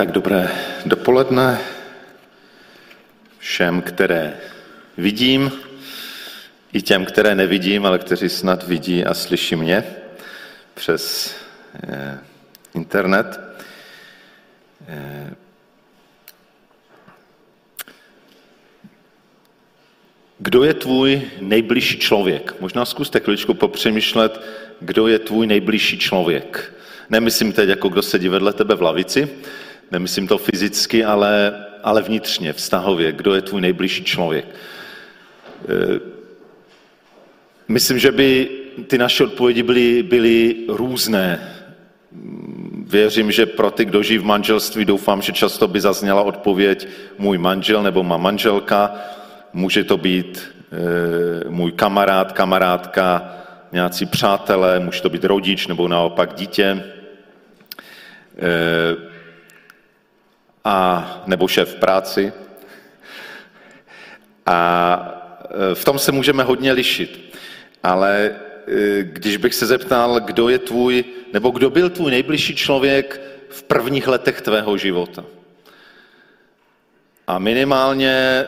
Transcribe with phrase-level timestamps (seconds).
[0.00, 0.50] Tak dobré
[0.86, 1.60] dopoledne
[3.38, 4.36] všem, které
[4.96, 5.52] vidím,
[6.72, 9.84] i těm, které nevidím, ale kteří snad vidí a slyší mě
[10.74, 11.34] přes
[11.82, 12.18] eh,
[12.74, 13.40] internet.
[14.88, 15.34] Eh,
[20.38, 22.60] kdo je tvůj nejbližší člověk?
[22.60, 24.40] Možná zkuste chviličku popřemýšlet,
[24.80, 26.72] kdo je tvůj nejbližší člověk.
[27.10, 29.28] Nemyslím teď, jako kdo sedí vedle tebe v lavici,
[29.90, 34.44] nemyslím to fyzicky, ale, ale vnitřně, vztahově, kdo je tvůj nejbližší člověk.
[34.44, 36.00] E,
[37.68, 38.48] myslím, že by
[38.86, 41.56] ty naše odpovědi byly, byly různé.
[42.86, 46.88] Věřím, že pro ty, kdo žijí v manželství, doufám, že často by zazněla odpověď
[47.18, 48.94] můj manžel nebo má manželka.
[49.52, 53.36] Může to být e, můj kamarád, kamarádka,
[53.72, 56.84] nějací přátelé, může to být rodič nebo naopak dítě.
[58.38, 59.09] E,
[60.64, 62.32] a, nebo šéf v práci.
[64.46, 65.20] A
[65.70, 67.34] e, v tom se můžeme hodně lišit.
[67.82, 73.20] Ale e, když bych se zeptal, kdo je tvůj, nebo kdo byl tvůj nejbližší člověk
[73.48, 75.24] v prvních letech tvého života.
[77.26, 78.46] A minimálně,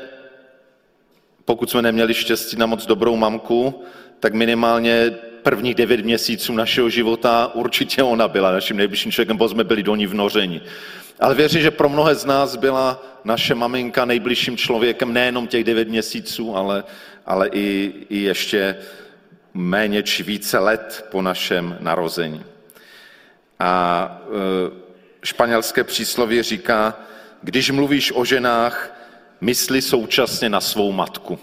[1.45, 3.85] pokud jsme neměli štěstí na moc dobrou mamku,
[4.21, 5.11] tak minimálně
[5.43, 9.97] prvních devět měsíců našeho života určitě ona byla naším nejbližším člověkem, bo jsme byli do
[9.97, 10.61] ní vnořeni.
[11.23, 15.89] Ale věřím, že pro mnohé z nás byla naše maminka nejbližším člověkem nejenom těch devět
[15.89, 16.85] měsíců, ale,
[17.27, 18.77] ale i, i ještě
[19.55, 22.45] méně či více let po našem narození.
[23.59, 24.71] A e,
[25.25, 26.99] španělské přísloví říká,
[27.43, 29.01] když mluvíš o ženách,
[29.41, 31.39] mysli současně na svou matku.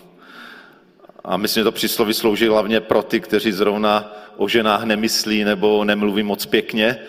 [1.23, 5.83] A myslím, že to přísloví slouží hlavně pro ty, kteří zrovna o ženách nemyslí nebo
[5.83, 6.99] nemluví moc pěkně,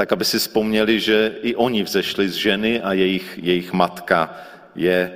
[0.00, 4.32] tak aby si vzpomněli, že i oni vzešli z ženy a jejich, jejich matka
[4.74, 5.12] je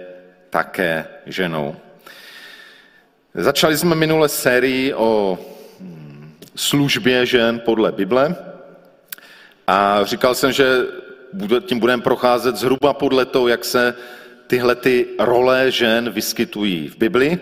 [0.50, 1.77] také ženou.
[3.34, 5.39] Začali jsme minule sérii o
[5.80, 8.36] hm, službě žen podle Bible
[9.67, 10.67] a říkal jsem, že
[11.61, 13.94] tím budeme procházet zhruba podle toho, jak se
[14.46, 17.39] tyhle ty role žen vyskytují v Bibli.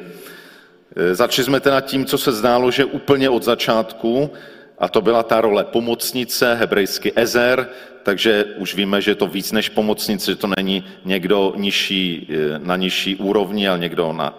[1.12, 4.30] Začali jsme teda tím, co se zdálo, že úplně od začátku
[4.82, 7.68] a to byla ta role pomocnice, hebrejsky ezer,
[8.02, 12.58] takže už víme, že je to víc než pomocnice, že to není někdo nižší, eh,
[12.58, 14.34] na nižší úrovni, ale někdo na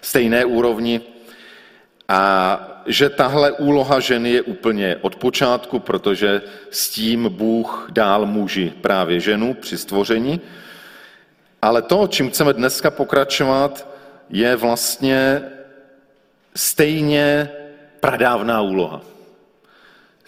[0.00, 1.00] stejné úrovni.
[2.08, 2.20] A
[2.86, 9.20] že tahle úloha ženy je úplně od počátku, protože s tím Bůh dál muži právě
[9.20, 10.40] ženu při stvoření.
[11.62, 13.88] Ale to, čím chceme dneska pokračovat,
[14.30, 15.42] je vlastně
[16.54, 17.48] stejně
[18.00, 19.17] pradávná úloha.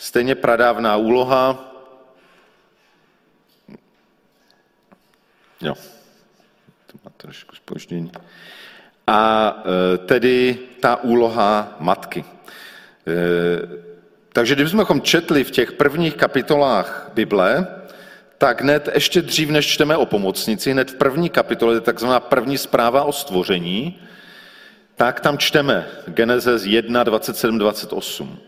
[0.01, 1.73] Stejně pradávná úloha.
[5.61, 5.75] Jo,
[6.87, 8.13] to má trošku spoždění.
[9.07, 9.53] A
[9.95, 12.25] e, tedy ta úloha matky.
[12.25, 13.15] E,
[14.33, 17.67] takže kdybychom četli v těch prvních kapitolách Bible,
[18.39, 23.05] tak hned ještě dřív, než čteme o pomocnici, hned v první kapitole, takzvaná první zpráva
[23.05, 24.01] o stvoření,
[24.97, 28.39] tak tam čteme Genesis 1, 27, 28.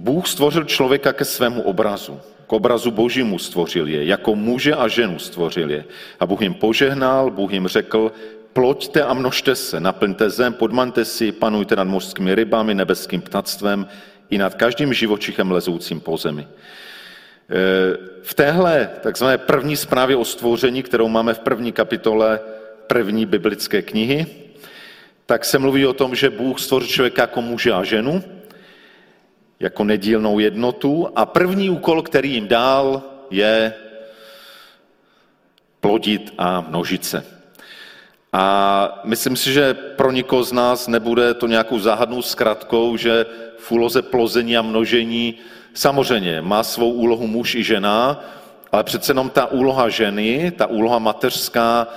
[0.00, 2.20] Bůh stvořil člověka ke svému obrazu.
[2.46, 5.84] K obrazu božímu stvořil je, jako muže a ženu stvořil je.
[6.20, 8.12] A Bůh jim požehnal, Bůh jim řekl,
[8.52, 13.86] ploďte a množte se, naplňte zem, podmante si, panujte nad mořskými rybami, nebeským ptactvem
[14.30, 16.48] i nad každým živočichem lezoucím po zemi.
[16.48, 16.48] E,
[18.22, 22.40] v téhle takzvané první zprávě o stvoření, kterou máme v první kapitole
[22.86, 24.26] první biblické knihy,
[25.26, 28.24] tak se mluví o tom, že Bůh stvořil člověka jako muže a ženu,
[29.60, 33.74] jako nedílnou jednotu a první úkol, který jim dal, je
[35.80, 37.24] plodit a množit se.
[38.32, 43.26] A myslím si, že pro nikoho z nás nebude to nějakou záhadnou zkratkou, že
[43.58, 45.34] v úloze plození a množení
[45.74, 48.24] samozřejmě má svou úlohu muž i žena,
[48.72, 51.88] ale přece jenom ta úloha ženy, ta úloha mateřská,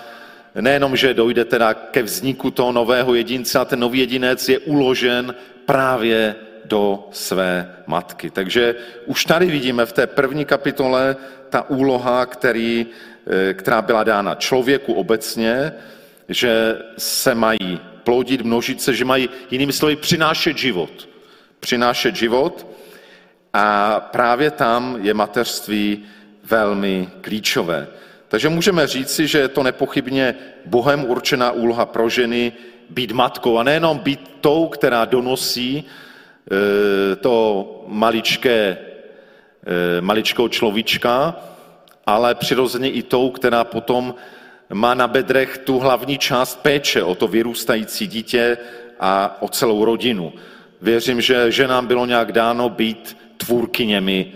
[0.62, 5.36] nejenom, že dojde teda ke vzniku toho nového jedince a ten nový jedinec je uložen
[5.66, 6.36] právě
[6.74, 8.30] do své matky.
[8.30, 8.76] Takže
[9.06, 11.16] už tady vidíme v té první kapitole
[11.50, 12.86] ta úloha, který,
[13.30, 15.74] eh, která byla dána člověku obecně,
[16.30, 21.10] že se mají plodit, množit se, že mají jinými slovy přinášet život.
[21.60, 22.66] Přinášet život
[23.54, 26.10] a právě tam je mateřství
[26.44, 27.88] velmi klíčové.
[28.34, 30.36] Takže můžeme říci, že je to nepochybně
[30.66, 32.50] Bohem určená úloha pro ženy
[32.90, 35.86] být matkou a nejenom být tou, která donosí
[37.22, 41.36] to maličké, eh, maličkou človíčka,
[42.06, 44.16] ale přirozeně i tou, která potom
[44.74, 48.58] má na bedrech tu hlavní část péče o to vyrůstající dítě
[49.00, 50.34] a o celou rodinu.
[50.82, 54.34] Věřím, že ženám bylo nějak dáno být tvůrkyněmi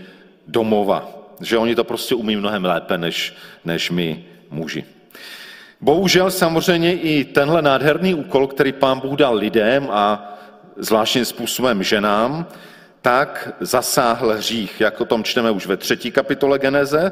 [0.48, 1.09] domova.
[1.42, 3.33] Že oni to prostě umí mnohem lépe než,
[3.65, 4.86] než my muži.
[5.81, 10.36] Bohužel samozřejmě i tenhle nádherný úkol, který pán Bůh dal lidem a
[10.77, 12.45] zvláštním způsobem ženám,
[13.01, 17.12] tak zasáhl hřích, jak o tom čteme už ve třetí kapitole Geneze.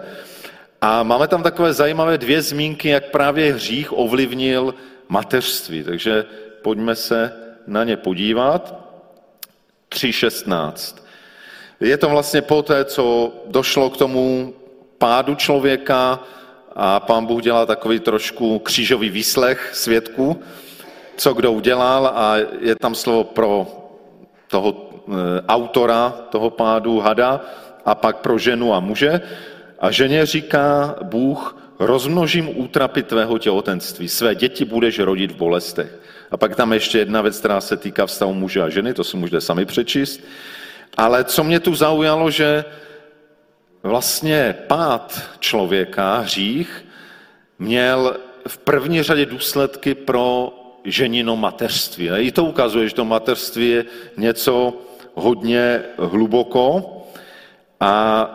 [0.82, 4.76] A máme tam takové zajímavé dvě zmínky, jak právě hřích ovlivnil
[5.10, 5.84] mateřství.
[5.84, 6.26] Takže
[6.62, 7.34] pojďme se
[7.68, 8.86] na ně podívat.
[9.90, 10.96] 3.16.
[11.80, 14.54] Je to vlastně po té, co došlo k tomu
[14.98, 16.20] pádu člověka
[16.76, 20.44] a pán Bůh dělá takový trošku křížový výslech svědků,
[21.18, 23.68] co kdo udělal a je tam slovo pro
[24.48, 25.12] toho eh,
[25.48, 27.42] autora toho pádu hada
[27.86, 29.22] a pak pro ženu a muže.
[29.80, 36.00] A ženě říká Bůh, rozmnožím útrapy tvého těhotenství, své děti budeš rodit v bolestech.
[36.32, 39.18] A pak tam ještě jedna věc, která se týká vztahu muže a ženy, to si
[39.18, 40.22] můžete sami přečíst.
[40.98, 42.66] Ale co mě tu zaujalo, že
[43.84, 46.86] vlastně pád člověka, hřích,
[47.60, 50.54] měl v první řadě důsledky pro
[50.86, 52.10] ženino mateřství.
[52.10, 53.86] I to ukazuje, že to mateřství je
[54.18, 54.74] něco
[55.14, 56.92] hodně hluboko
[57.80, 58.30] a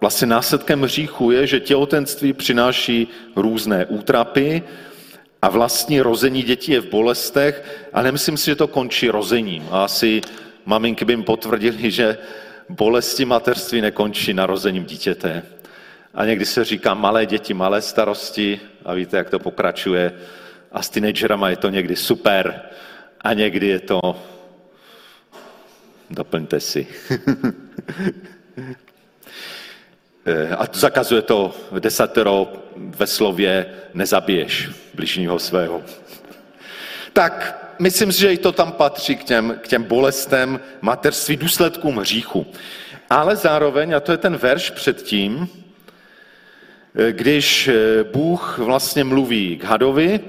[0.00, 4.62] vlastně následkem hříchu je, že těhotenství přináší různé útrapy
[5.42, 9.68] a vlastní rození dětí je v bolestech a nemyslím si, že to končí rozením.
[9.70, 10.20] A asi
[10.66, 12.18] maminky by jim potvrdili, že
[12.68, 15.42] bolesti mateřství nekončí narozením dítěte.
[16.14, 20.12] A někdy se říká malé děti, malé starosti a víte, jak to pokračuje.
[20.72, 22.62] A s teenagerama je to někdy super
[23.20, 24.00] a někdy je to
[26.10, 26.86] doplňte si.
[30.58, 35.82] A zakazuje to desatero ve slově nezabiješ bližního svého.
[37.12, 41.96] Tak myslím si, že i to tam patří k těm, k těm bolestem mateřství, důsledkům
[41.96, 42.46] hříchu.
[43.10, 45.48] Ale zároveň, a to je ten verš předtím,
[47.10, 50.20] když eh, Bůh vlastně mluví k hadovi,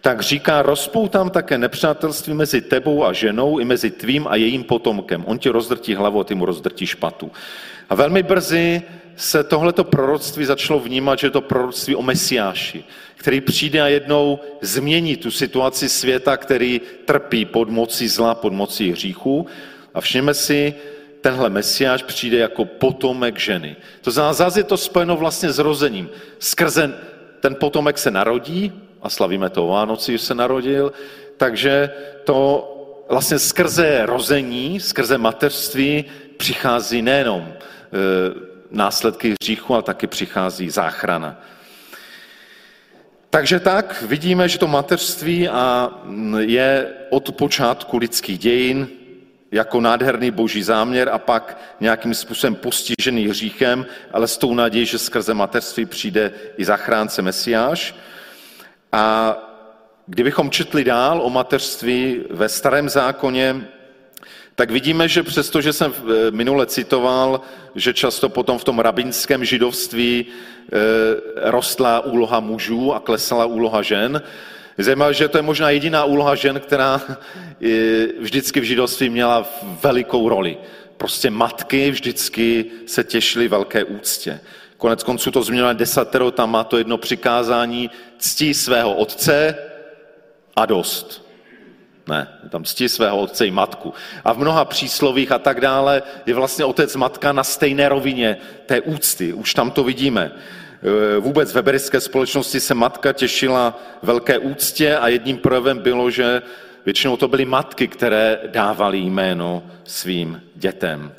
[0.00, 5.24] tak říká, rozpoutám také nepřátelství mezi tebou a ženou i mezi tvým a jejím potomkem.
[5.26, 7.30] On ti rozdrtí hlavu a ty mu rozdrtí špatu.
[7.90, 8.82] A velmi brzy
[9.16, 12.84] se tohleto proroctví začalo vnímat, že je to proroctví o Mesiáši,
[13.16, 18.90] který přijde a jednou změní tu situaci světa, který trpí pod mocí zla, pod mocí
[18.90, 19.46] hříchu.
[19.94, 20.74] A všimme si,
[21.20, 23.76] tenhle Mesiáš přijde jako potomek ženy.
[24.00, 26.08] To znamená, zase je to spojeno vlastně s rozením.
[26.38, 26.94] Skrze
[27.40, 28.72] ten potomek se narodí,
[29.02, 30.92] a slavíme to o Vánoci, že se narodil,
[31.36, 31.90] takže
[32.24, 32.74] to
[33.08, 36.04] vlastně skrze rození, skrze mateřství
[36.36, 37.54] přichází nejenom e,
[38.70, 41.40] následky hříchu, ale taky přichází záchrana.
[43.30, 45.90] Takže tak vidíme, že to mateřství a
[46.38, 48.88] je od počátku lidských dějin
[49.52, 54.98] jako nádherný boží záměr a pak nějakým způsobem postižený hříchem, ale s tou nadějí, že
[54.98, 57.94] skrze mateřství přijde i zachránce Mesiáš.
[58.92, 59.36] A
[60.06, 63.68] kdybychom četli dál o mateřství ve starém zákoně,
[64.54, 67.40] tak vidíme, že přesto, že jsem eh, minule citoval,
[67.74, 74.22] že často potom v tom rabinském židovství eh, rostla úloha mužů a klesala úloha žen,
[74.80, 79.46] Zajímavé, že to je možná jediná úloha žen, která eh, vždycky v židovství měla
[79.82, 80.56] velikou roli.
[80.96, 84.40] Prostě matky vždycky se těšily velké úctě.
[84.78, 89.54] Konec konců to změnilo desatero, tam má to jedno přikázání, ctí svého otce
[90.56, 91.28] a dost.
[92.08, 93.94] Ne, tam ctí svého otce i matku.
[94.24, 98.80] A v mnoha příslovích a tak dále je vlastně otec matka na stejné rovině té
[98.80, 99.32] úcty.
[99.32, 100.32] Už tam to vidíme.
[100.32, 106.42] E, vůbec ve berické společnosti se matka těšila velké úctě a jedním projevem bylo, že
[106.84, 111.12] většinou to byly matky, které dávaly jméno svým dětem.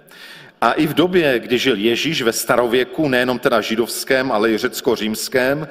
[0.61, 5.67] A i v době, kdy žil Ježíš ve starověku, nejenom teda židovském, ale i řecko-římském,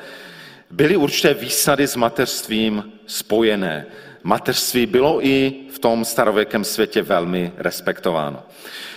[0.70, 3.86] byly určité výsady s mateřstvím spojené.
[4.22, 8.42] Mateřství bylo i v tom starověkém světě velmi respektováno.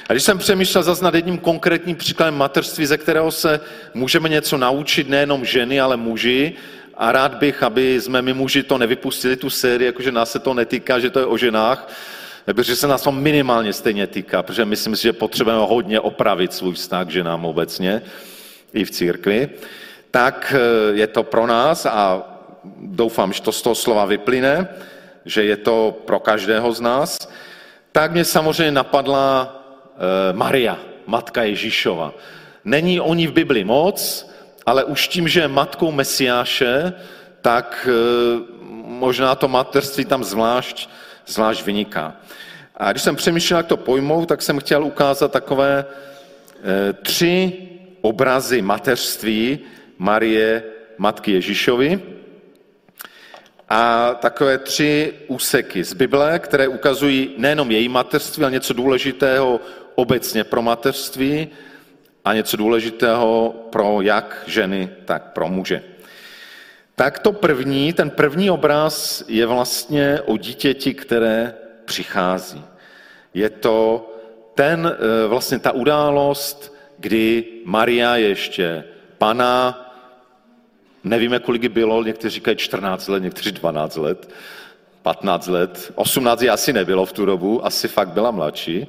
[0.09, 3.59] A když jsem přemýšlel zase nad jedním konkrétním příkladem mateřství, ze kterého se
[3.93, 6.53] můžeme něco naučit, nejenom ženy, ale muži,
[6.97, 10.53] a rád bych, aby jsme my muži to nevypustili, tu sérii, jakože nás se to
[10.53, 11.93] netýká, že to je o ženách,
[12.45, 16.73] protože se nás to minimálně stejně týká, protože myslím si, že potřebujeme hodně opravit svůj
[16.73, 18.01] vztah k ženám obecně,
[18.73, 19.49] i v církvi,
[20.11, 20.59] tak eh,
[20.97, 22.23] je to pro nás a
[22.77, 24.67] doufám, že to z toho slova vyplyne,
[25.25, 27.17] že je to pro každého z nás,
[27.91, 29.55] tak mě samozřejmě napadla
[29.95, 32.13] eh, Maria, matka Ježíšova.
[32.65, 34.27] Není o ní v Bibli moc,
[34.65, 36.93] ale už tím, že je matkou Mesiáše,
[37.41, 37.93] tak e,
[38.85, 40.89] možná to mateřství tam zvlášť,
[41.27, 42.15] zvlášť vyniká.
[42.77, 47.53] A když jsem přemýšlel, jak to pojmou, tak jsem chtěl ukázat takové e, tři
[48.01, 49.59] obrazy mateřství
[49.97, 50.63] Marie,
[50.97, 52.01] matky Ježíšovi,
[53.73, 59.59] a takové tři úseky z Bible, které ukazují nejenom její mateřství, ale něco důležitého
[59.95, 61.47] obecně pro mateřství
[62.25, 65.83] a něco důležitého pro jak ženy, tak pro muže.
[66.95, 71.53] Tak to první, ten první obraz je vlastně o dítěti, které
[71.85, 72.63] přichází.
[73.33, 74.07] Je to
[74.55, 78.83] ten, eh, vlastně ta událost, kdy Maria ještě
[79.17, 79.81] pana,
[81.03, 84.29] nevíme, kolik bylo, někteří říkají 14 let, někteří 12 let,
[85.01, 88.87] 15 let, 18 asi nebylo v tu dobu, asi fakt byla mladší.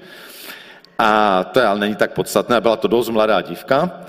[0.98, 4.04] A to je, ale není tak podstatné, byla to dost mladá dívka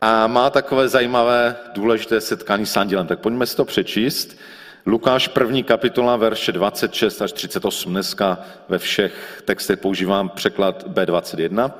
[0.00, 3.06] a má takové zajímavé, důležité setkání s andělem.
[3.06, 4.38] Tak pojďme si to přečíst.
[4.86, 7.92] Lukáš první kapitola, verše 26 až 38.
[7.92, 8.38] Dneska
[8.68, 11.72] ve všech textech používám překlad B21.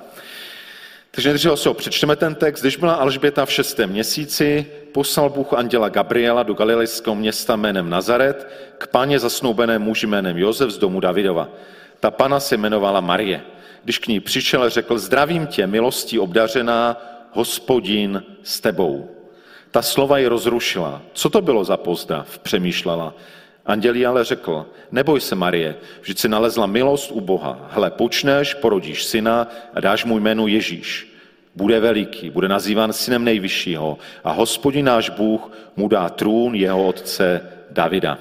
[1.11, 2.61] Takže nejdřív si ho přečteme ten text.
[2.61, 8.49] Když byla Alžběta v šestém měsíci, poslal Bůh anděla Gabriela do galilejského města jménem Nazaret
[8.79, 11.49] k páně zasnoubené muži jménem Josef z domu Davidova.
[12.01, 13.43] Ta pana se jmenovala Marie.
[13.85, 16.97] Když k ní přišel, řekl, zdravím tě, milostí obdařená,
[17.33, 19.09] hospodin s tebou.
[19.71, 21.03] Ta slova ji rozrušila.
[21.13, 22.39] Co to bylo za pozdrav?
[22.39, 23.15] Přemýšlela.
[23.67, 27.69] Andělí ale řekl, neboj se, Marie, vždyť si nalezla milost u Boha.
[27.71, 31.15] Hle, počneš, porodíš syna a dáš mu jméno Ježíš.
[31.55, 37.41] Bude veliký, bude nazýván synem nejvyššího a hospodin náš Bůh mu dá trůn jeho otce
[37.71, 38.19] Davida.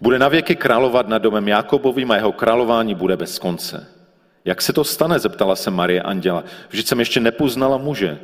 [0.00, 3.86] Bude navěky královat nad domem Jakobovým a jeho králování bude bez konce.
[4.44, 6.44] Jak se to stane, zeptala se Marie Anděla.
[6.68, 8.18] Vždyť jsem ještě nepoznala muže.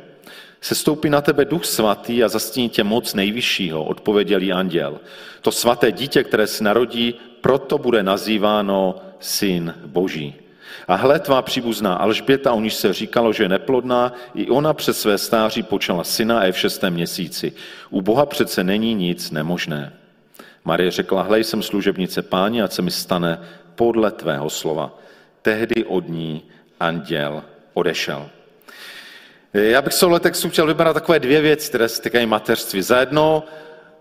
[0.61, 4.99] Sestoupí na tebe duch svatý a zastíní tě moc nejvyššího, odpověděl jí anděl.
[5.41, 10.35] To svaté dítě, které se narodí, proto bude nazýváno syn Boží.
[10.87, 15.01] A hle, tvá příbuzná Alžběta, o níž se říkalo, že je neplodná, i ona přes
[15.01, 17.53] své stáří počala syna a je v šestém měsíci.
[17.89, 19.93] U Boha přece není nic nemožné.
[20.65, 23.39] Marie řekla, hlej, jsem služebnice páni, a se mi stane
[23.75, 24.99] podle tvého slova.
[25.41, 26.43] Tehdy od ní
[26.79, 27.43] anděl
[27.73, 28.29] odešel.
[29.53, 32.81] Já bych z tohle textu chtěl vybrat takové dvě věci, které se týkají mateřství.
[32.81, 33.43] Za jedno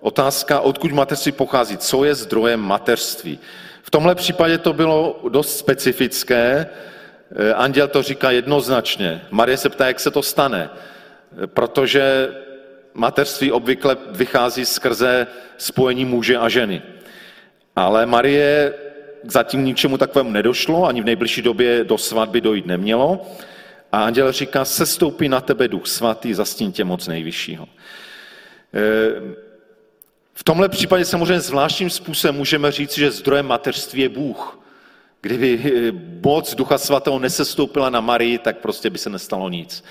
[0.01, 3.39] otázka, odkud mateřství pochází, co je zdrojem mateřství.
[3.83, 6.67] V tomhle případě to bylo dost specifické.
[7.55, 9.21] Anděl to říká jednoznačně.
[9.31, 10.71] Marie se ptá, jak se to stane,
[11.47, 12.29] protože
[12.95, 15.27] mateřství obvykle vychází skrze
[15.57, 16.83] spojení muže a ženy.
[17.77, 18.75] Ale Marie
[19.25, 23.27] zatím ničemu takovému nedošlo, ani v nejbližší době do svatby dojít nemělo.
[23.93, 27.69] A anděl říká, sestoupí na tebe duch svatý, zastín tě moc nejvyššího.
[28.75, 28.79] E,
[30.35, 34.59] v tomhle případě samozřejmě zvláštním způsobem můžeme říct, že zdrojem mateřství je Bůh.
[35.21, 35.93] Kdyby
[36.25, 39.85] moc Ducha Svatého nesestoupila na Marii, tak prostě by se nestalo nic.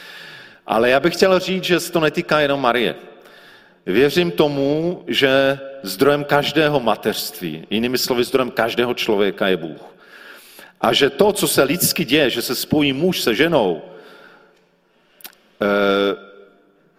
[0.67, 2.96] Ale já bych chtěl říct, že se to netýká jenom Marie.
[3.88, 9.82] Věřím tomu, že zdrojem každého mateřství, jinými slovy zdrojem každého člověka je Bůh.
[10.82, 13.82] A že to, co se lidsky děje, že se spojí muž se ženou,
[15.62, 16.15] eh,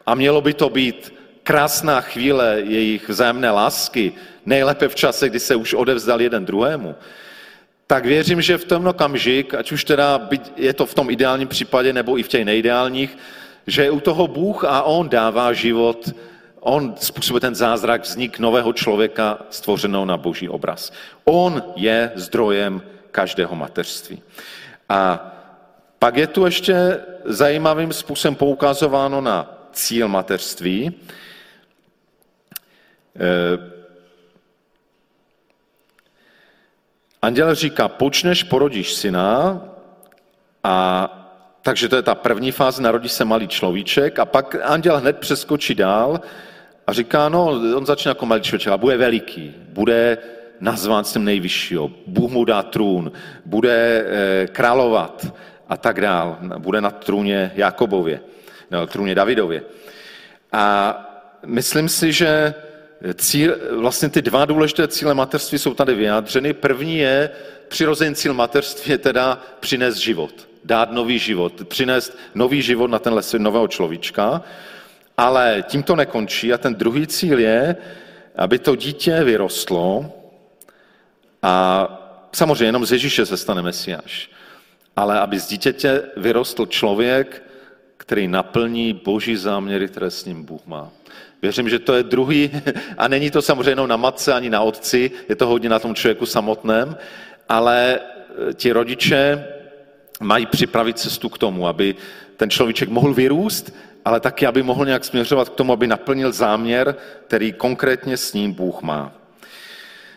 [0.07, 4.13] a mělo by to být krásná chvíle jejich vzájemné lásky,
[4.47, 6.95] nejlépe v čase, kdy se už odevzdal jeden druhému,
[7.87, 11.93] tak věřím, že v tom okamžik, ať už teda je to v tom ideálním případě
[11.93, 13.19] nebo i v těch neideálních,
[13.67, 16.13] že u toho Bůh a On dává život,
[16.61, 20.93] On způsobuje ten zázrak, vznik nového člověka stvořeného na boží obraz.
[21.25, 24.23] On je zdrojem každého mateřství.
[24.89, 25.33] A
[25.99, 30.95] pak je tu ještě zajímavým způsobem poukazováno na cíl mateřství.
[33.17, 33.59] Eh,
[37.23, 39.61] anděl říká, počneš, porodíš syna
[40.65, 41.15] a
[41.63, 45.75] takže to je ta první fáze, narodí se malý človíček a pak anděl hned přeskočí
[45.75, 46.21] dál
[46.89, 50.19] a říká, no, on začne jako malý člověk a bude veliký, bude
[50.61, 53.13] nazván tím nejvyššího, Bůh mu dá trůn,
[53.45, 55.27] bude eh, královat
[55.69, 58.21] a tak dál, bude na trůně Jakobově,
[58.71, 59.63] no, trůně Davidově.
[60.53, 60.97] A
[61.47, 62.55] myslím si, že
[63.15, 66.53] cíl, vlastně ty dva důležité cíle mateřství jsou tady vyjádřeny.
[66.53, 67.31] První je,
[67.69, 73.23] přirozený cíl mateřství je teda přinést život dát nový život, přinést nový život na tenhle
[73.39, 74.43] nového človíčka,
[75.19, 77.77] ale tím to nekončí a ten druhý cíl je,
[78.37, 80.13] aby to dítě vyrostlo
[81.43, 81.87] a
[82.33, 84.31] samozřejmě jenom z Ježíše se stane Mesiáš,
[84.97, 87.43] ale aby z dítěte vyrostl člověk,
[87.97, 90.91] který naplní boží záměry, které s ním Bůh má.
[91.43, 92.51] Věřím, že to je druhý,
[92.99, 95.95] a není to samozřejmě jenom na matce ani na otci, je to hodně na tom
[95.95, 96.97] člověku samotném,
[97.49, 99.47] ale eh, ti rodiče
[100.21, 101.95] mají připravit cestu k tomu, aby
[102.37, 103.75] ten človíček mohl vyrůst,
[104.09, 106.95] ale taky, aby mohl nějak směřovat k tomu, aby naplnil záměr,
[107.27, 109.13] který konkrétně s ním Bůh má.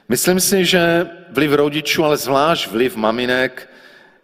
[0.10, 3.69] Myslím si, že vliv rodičů, ale zvlášť vliv maminek,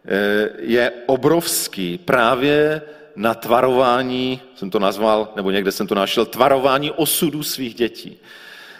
[0.05, 2.81] eh, je obrovský právě
[3.15, 8.17] na tvarování, jsem to nazval, nebo někde jsem to našel, tvarování osudu svých dětí.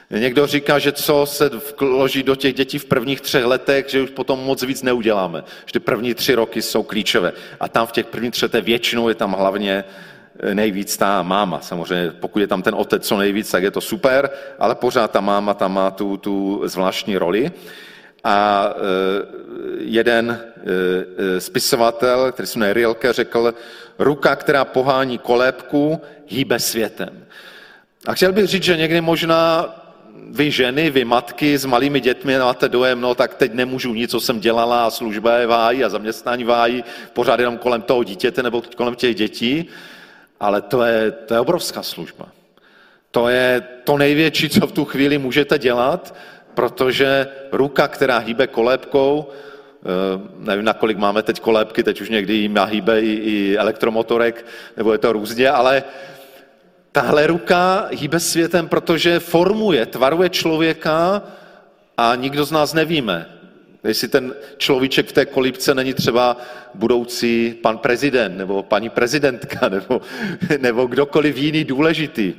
[0.10, 4.10] Někdo říká, že co se vloží do těch dětí v prvních třech letech, že už
[4.10, 5.44] potom moc víc neuděláme.
[5.66, 7.34] Že ty první tři roky jsou klíčové.
[7.60, 9.84] A tam v těch prvních třech většinou je tam hlavně
[10.54, 11.60] nejvíc ta máma.
[11.62, 14.30] Samozřejmě, pokud je tam ten otec co nejvíc, tak je to super,
[14.60, 17.52] ale pořád ta máma tam má tu, tu zvláštní roli.
[18.24, 18.78] A eh,
[19.80, 23.54] jeden eh, spisovatel, který se jmenuje Rilke, řekl,
[24.00, 27.26] ruka, která pohání kolébku, hýbe světem.
[28.08, 29.74] A chtěl bych říct, že někdy možná
[30.32, 34.20] vy ženy, vy matky s malými dětmi máte dojem, no tak teď nemůžu nic, co
[34.20, 38.62] jsem dělala a služba je vájí a zaměstnání vájí, pořád jenom kolem toho dítěte nebo
[38.76, 39.70] kolem těch dětí,
[40.40, 42.26] ale to je, to je obrovská služba.
[43.12, 46.16] To je to největší, co v tu chvíli můžete dělat,
[46.54, 49.86] protože ruka, která hýbe kolébkou, eh,
[50.38, 54.46] nevím, na kolik máme teď kolébky, teď už někdy jim hýbe i, i elektromotorek,
[54.78, 55.84] nebo je to různě, ale
[56.98, 61.24] Tahle ruka hýbe světem, protože formuje, tvaruje člověka
[61.98, 63.26] a nikdo z nás nevíme,
[63.84, 66.38] jestli ten človíček v té kolípce není třeba
[66.74, 70.02] budoucí pan prezident nebo paní prezidentka nebo,
[70.58, 72.34] nebo kdokoliv jiný důležitý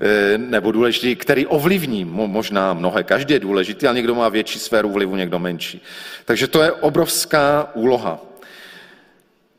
[0.00, 3.04] eh, nebo důležitý, který ovlivní možná mnohé.
[3.04, 5.82] Každý je důležitý, ale někdo má větší sféru vlivu, někdo menší.
[6.24, 8.20] Takže to je obrovská úloha.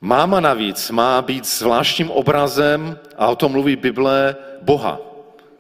[0.02, 5.00] Máma navíc má být zvláštním obrazem, a o tom mluví Bible, Boha.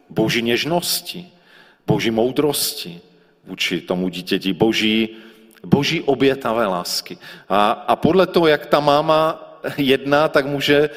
[0.09, 1.27] Boží něžnosti,
[1.87, 3.01] boží moudrosti
[3.43, 5.09] vůči tomu dítěti, boží,
[5.65, 7.17] boží obětavé lásky.
[7.49, 9.47] A, a podle toho, jak ta máma
[9.77, 10.89] jedná, tak může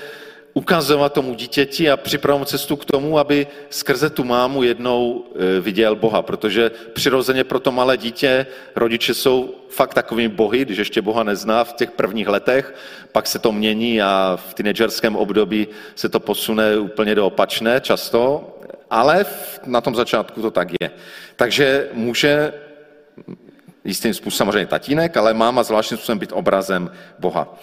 [0.55, 5.96] ukazovat tomu dítěti a připravovat cestu k tomu, aby skrze tu mámu jednou e, viděl
[5.96, 8.46] Boha, protože přirozeně pro to malé dítě
[8.77, 12.74] rodiče jsou fakt takovými bohy, když ještě Boha nezná v těch prvních letech,
[13.12, 18.50] pak se to mění a v teenagerském období se to posune úplně do opačné často,
[18.90, 19.27] ale
[19.66, 20.90] na tom začátku to tak je.
[21.37, 22.53] Takže může
[23.85, 27.59] jistým způsobem samozřejmě tatínek, ale máma zvláštním způsobem být obrazem Boha.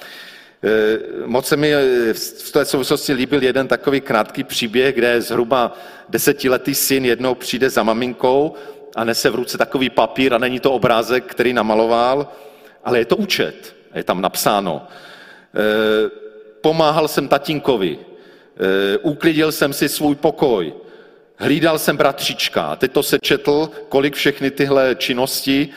[0.64, 5.78] Eh, moc se mi eh, v té souvislosti líbil jeden takový krátký příběh, kde zhruba
[6.10, 8.54] desetiletý syn jednou přijde za maminkou
[8.96, 12.28] a nese v ruce takový papír a není to obrázek, který namaloval,
[12.84, 13.76] ale je to účet.
[13.96, 14.88] Je tam napsáno.
[14.88, 16.10] Eh,
[16.62, 18.00] pomáhal jsem tatínkovi,
[19.02, 20.74] uklidil jsem si svůj pokoj,
[21.38, 22.76] hlídal jsem bratřička.
[22.76, 25.70] Teď to se četl, kolik všechny tyhle činnosti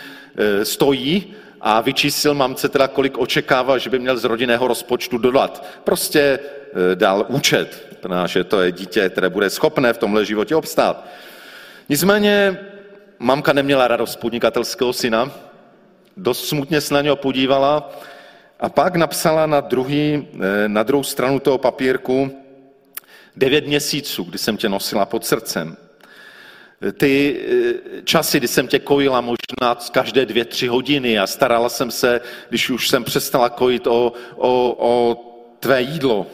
[0.63, 1.35] stojí
[1.67, 5.65] a vyčísil mamce teda, kolik očekává, že by měl z rodinného rozpočtu dodat.
[5.85, 11.07] Prostě e, dal účet, že to je dítě, které bude schopné v tomhle životě obstát.
[11.89, 12.59] Nicméně
[13.19, 15.31] mamka neměla radost podnikatelského syna,
[16.17, 17.91] dost smutně se na něho podívala
[18.61, 22.31] a pak napsala na, druhý, e, na druhou stranu toho papírku
[23.37, 25.77] devět měsíců, kdy jsem tě nosila pod srdcem
[26.93, 27.41] ty
[27.99, 32.21] eh, časy, kdy jsem tě kojila možná každé dvě, tři hodiny a starala jsem se,
[32.49, 35.17] když už jsem přestala kojit o, o, o
[35.61, 36.27] tvé jídlo.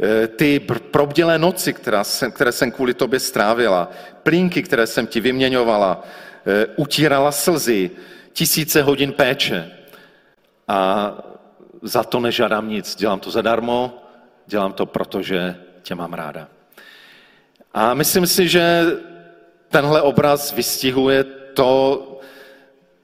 [0.00, 0.60] Eh, ty
[0.90, 3.90] probdělé noci, která jsem, které jsem kvůli tobě strávila,
[4.22, 6.02] plínky, které jsem ti vyměňovala,
[6.46, 7.90] eh, utírala slzy,
[8.32, 9.70] tisíce hodin péče.
[10.68, 11.12] A
[11.82, 12.96] za to nežádám nic.
[12.96, 14.02] Dělám to zadarmo,
[14.46, 16.48] dělám to, protože tě mám ráda.
[17.74, 18.86] A myslím si, že
[19.68, 21.24] tenhle obraz vystihuje
[21.54, 22.10] to,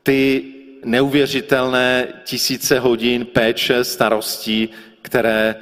[0.02, 0.44] ty
[0.84, 4.68] neuvěřitelné tisíce hodin péče, starostí,
[5.02, 5.56] které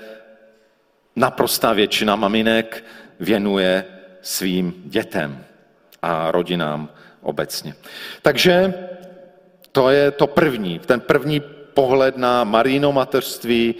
[1.16, 2.84] naprostá většina maminek
[3.20, 3.84] věnuje
[4.22, 5.44] svým dětem
[6.02, 6.88] a rodinám
[7.22, 7.74] obecně.
[8.22, 8.74] Takže
[9.72, 11.40] to je to první, ten první
[11.74, 13.74] pohled na Marino mateřství,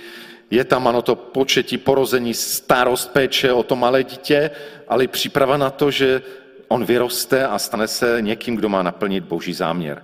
[0.50, 4.50] je tam ano to početí porození, starost péče o to malé dítě,
[4.88, 6.22] ale i příprava na to, že
[6.68, 10.02] on vyroste a stane se někým, kdo má naplnit boží záměr.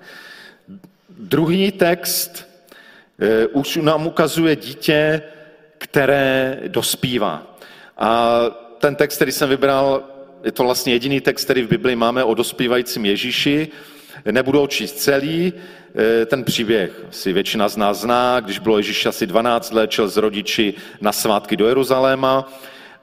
[1.09, 2.49] Druhý text
[3.19, 5.23] eh, už nám ukazuje dítě,
[5.79, 7.57] které dospívá.
[7.99, 8.41] A
[8.79, 10.03] ten text, který jsem vybral,
[10.45, 13.69] je to vlastně jediný text, který v Biblii máme o dospívajícím Ježíši.
[14.31, 15.53] Nebudu číst celý,
[16.23, 20.09] eh, ten příběh si většina z nás zná, když bylo Ježíš asi 12 let, čel
[20.09, 22.53] s rodiči na svátky do Jeruzaléma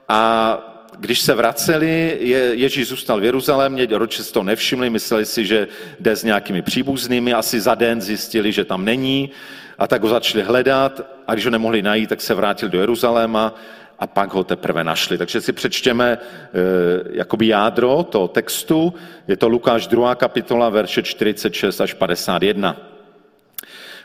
[0.08, 5.46] a když se vraceli, je, Ježíš zůstal v Jeruzalémě, rodiče si to nevšimli, mysleli si,
[5.46, 5.68] že
[6.00, 9.30] jde s nějakými příbuznými, asi za den zjistili, že tam není
[9.78, 13.54] a tak ho začali hledat a když ho nemohli najít, tak se vrátil do Jeruzaléma
[13.98, 15.18] a pak ho teprve našli.
[15.18, 16.18] Takže si přečtěme e,
[17.12, 18.94] jakoby jádro toho textu.
[19.28, 20.14] Je to Lukáš 2.
[20.14, 22.76] kapitola, verše 46 až 51.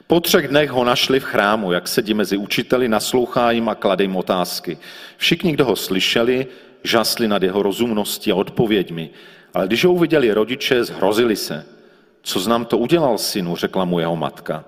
[0.07, 4.03] Po třech dnech ho našli v chrámu, jak sedí mezi učiteli, naslouchá jim a klade
[4.03, 4.77] jim otázky.
[5.17, 6.47] Všichni, kdo ho slyšeli,
[6.83, 9.09] žasli nad jeho rozumností a odpověďmi.
[9.53, 11.65] Ale když ho uviděli rodiče, zhrozili se.
[12.21, 14.65] Co znám to udělal, synu, řekla mu jeho matka.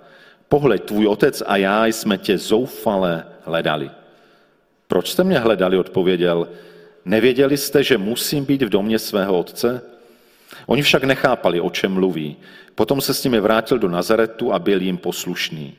[0.50, 3.92] Pohled, tvůj otec a já jsme tě zoufale hledali.
[4.88, 6.48] Proč jste mě hledali, odpověděl.
[7.06, 9.82] Nevěděli jste, že musím být v domě svého otce?
[10.66, 12.38] Oni však nechápali, o čem mluví.
[12.76, 15.76] Potom se s nimi vrátil do Nazaretu a byl jim poslušný.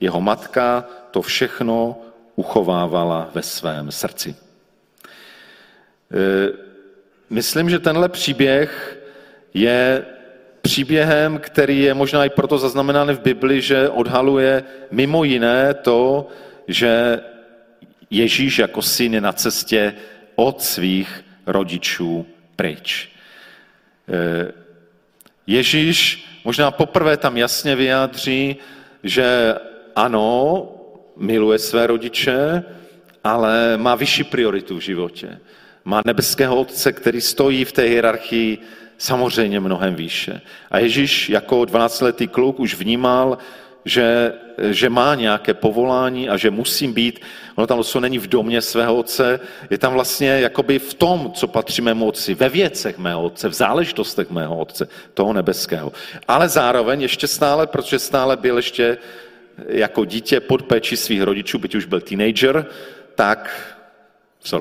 [0.00, 1.96] Jeho matka to všechno
[2.36, 4.43] uchovávala ve svém srdci.
[6.12, 6.52] E,
[7.30, 8.98] myslím, že tenhle příběh
[9.54, 10.04] je
[10.62, 16.28] příběhem, který je možná i proto zaznamenán v Bibli, že odhaluje mimo jiné to,
[16.68, 17.20] že
[18.10, 19.94] Ježíš jako syn je na cestě
[20.34, 23.08] od svých rodičů pryč.
[24.08, 24.52] E,
[25.46, 28.56] Ježíš možná poprvé tam jasně vyjádří,
[29.02, 29.54] že
[29.96, 30.68] ano,
[31.16, 32.64] miluje své rodiče,
[33.24, 35.40] ale má vyšší prioritu v životě.
[35.84, 38.58] Má nebeského otce, který stojí v té hierarchii
[38.98, 40.40] samozřejmě mnohem výše.
[40.70, 43.38] A Ježíš jako 12-letý kluk už vnímal,
[43.84, 44.32] že,
[44.70, 47.20] že má nějaké povolání a že musím být,
[47.54, 51.48] ono tam to není v domě svého otce, je tam vlastně jakoby v tom, co
[51.48, 55.92] patří mému otci, ve věcech mého otce, v záležitostech mého otce, toho nebeského.
[56.28, 58.98] Ale zároveň ještě stále, protože stále byl ještě
[59.68, 62.66] jako dítě pod péči svých rodičů, byť už byl teenager,
[63.14, 63.73] tak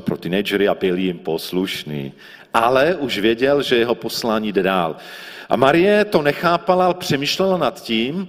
[0.01, 2.13] pro teenagery a byl jim poslušný.
[2.53, 4.95] Ale už věděl, že jeho poslání jde dál.
[5.49, 8.27] A Marie to nechápala, ale přemýšlela nad tím,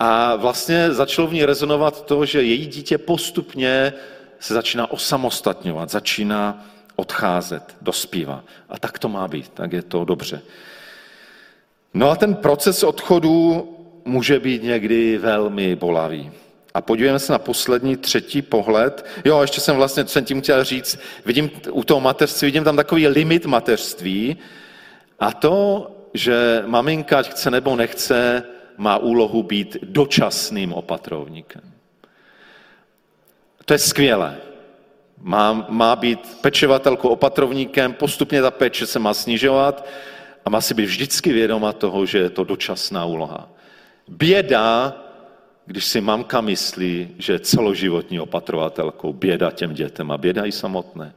[0.00, 3.92] a vlastně začalo v ní rezonovat to, že její dítě postupně
[4.38, 8.44] se začíná osamostatňovat, začíná odcházet, dospívá.
[8.68, 10.42] A tak to má být, tak je to dobře.
[11.94, 13.68] No a ten proces odchodu
[14.04, 16.32] může být někdy velmi bolavý.
[16.74, 19.06] A podívejme se na poslední, třetí pohled.
[19.24, 22.76] Jo, ještě jsem vlastně, co jsem tím chtěl říct, vidím u toho mateřství, vidím tam
[22.76, 24.36] takový limit mateřství
[25.20, 28.42] a to, že maminka, ať chce nebo nechce,
[28.76, 31.62] má úlohu být dočasným opatrovníkem.
[33.64, 34.36] To je skvělé.
[35.22, 39.86] Má, má být pečovatelkou, opatrovníkem, postupně ta péče se má snižovat
[40.44, 43.48] a má si být vždycky vědoma toho, že je to dočasná úloha.
[44.08, 44.96] Běda,
[45.70, 51.14] když si mamka myslí, že je celoživotní opatrovatelkou, běda těm dětem a běda i samotné.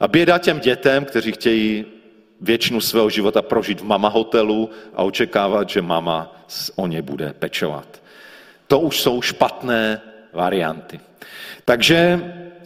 [0.00, 1.84] A běda těm dětem, kteří chtějí
[2.40, 8.02] většinu svého života prožít v mama hotelu a očekávat, že mama o ně bude pečovat.
[8.66, 10.00] To už jsou špatné
[10.32, 11.00] varianty.
[11.64, 11.96] Takže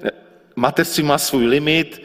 [0.04, 0.10] eh,
[0.56, 2.02] mateřství má svůj limit,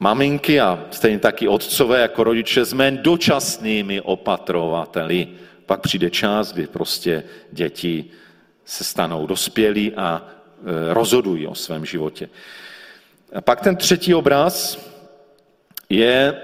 [0.00, 5.28] maminky a stejně taky otcové jako rodiče jsme dočasnými opatrovateli.
[5.72, 8.04] Pak přijde čas, kdy prostě děti
[8.64, 12.28] se stanou dospělí a eh, rozhodují o svém životě.
[13.32, 14.78] A pak ten třetí obraz,
[15.88, 16.42] je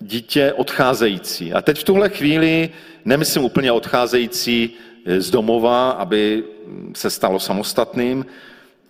[0.00, 1.52] dítě odcházející.
[1.52, 2.70] A teď v tuhle chvíli
[3.04, 4.70] nemyslím úplně odcházející
[5.06, 6.44] eh, z domova, aby
[6.94, 8.26] se stalo samostatným,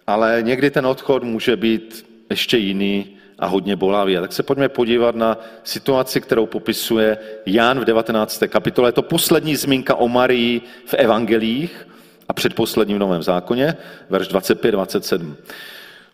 [0.07, 4.19] ale někdy ten odchod může být ještě jiný a hodně bolavý.
[4.19, 8.43] A tak se pojďme podívat na situaci, kterou popisuje Jan v 19.
[8.49, 8.89] kapitole.
[8.89, 11.89] Je to poslední zmínka o Marii v evangelích
[12.29, 13.77] a předposledním v Novém zákoně,
[14.11, 15.35] verš 25-27.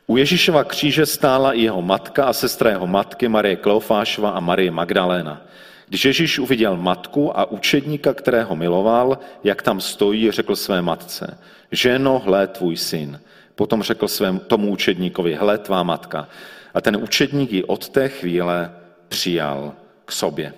[0.06, 4.70] U Ježíšova kříže stála i jeho matka a sestra jeho matky Marie Kleofášova a Marie
[4.70, 5.42] Magdaléna.
[5.88, 11.38] Když Ježíš uviděl matku a učedníka, kterého miloval, jak tam stojí, řekl své matce,
[11.72, 13.20] ženo, hle tvůj syn.
[13.54, 16.28] Potom řekl svému tomu učedníkovi, hle tvá matka.
[16.76, 18.76] A ten učedník ji od té chvíle
[19.08, 20.54] přijal k sobě.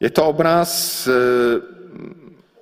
[0.00, 1.08] Je to obraz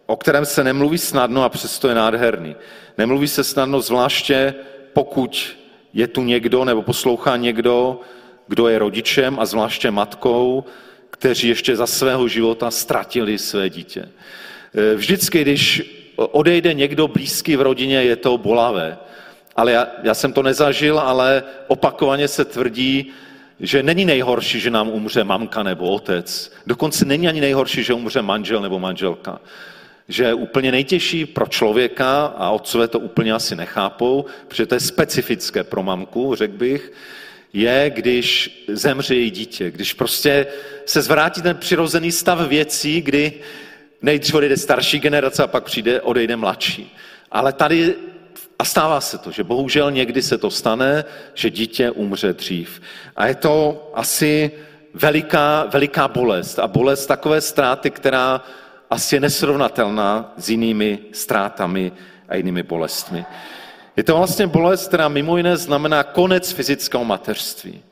[0.06, 2.56] o kterém se nemluví snadno a přesto je nádherný.
[2.98, 4.54] Nemluví se snadno zvláště,
[4.92, 5.56] pokud
[5.92, 8.00] je tu někdo nebo poslouchá někdo,
[8.48, 10.64] kdo je rodičem a zvláště matkou,
[11.10, 14.08] kteří ještě za svého života ztratili své dítě.
[14.74, 15.82] E, vždycky, když
[16.28, 18.98] odejde někdo blízký v rodině, je to bolavé.
[19.56, 23.12] Ale já, já jsem to nezažil, ale opakovaně se tvrdí,
[23.60, 26.52] že není nejhorší, že nám umře mamka nebo otec.
[26.66, 29.40] Dokonce není ani nejhorší, že umře manžel nebo manželka.
[30.08, 35.64] Že úplně nejtěžší pro člověka, a otcové to úplně asi nechápou, protože to je specifické
[35.64, 36.92] pro mamku, řekl bych,
[37.52, 40.46] je, když zemře její dítě, když prostě
[40.86, 43.32] se zvrátí ten přirozený stav věcí, kdy
[44.02, 46.96] nejdřív odejde starší generace a pak přijde, odejde mladší.
[47.30, 47.94] Ale tady
[48.58, 52.80] a stává se to, že bohužel někdy se to stane, že dítě umře dřív.
[53.16, 54.50] A je to asi
[54.94, 56.58] veliká, veliká bolest.
[56.58, 58.42] A bolest takové ztráty, která
[58.90, 61.92] asi je nesrovnatelná s jinými ztrátami
[62.28, 63.24] a jinými bolestmi.
[63.96, 67.82] Je to vlastně bolest, která mimo jiné znamená konec fyzického mateřství.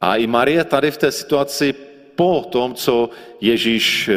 [0.00, 1.74] A i Marie tady v té situaci
[2.16, 3.10] po tom, co
[3.40, 4.10] Ježíš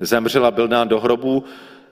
[0.00, 1.44] eh, zemřel a byl dán do hrobu,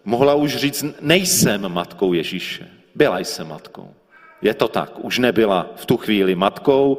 [0.05, 2.69] mohla už říct, nejsem matkou Ježíše.
[2.95, 3.95] Byla jsem matkou.
[4.43, 5.05] Je to tak.
[5.05, 6.99] Už nebyla v tu chvíli matkou,